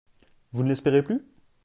[0.51, 1.21] Vous ne l’espérez plus?…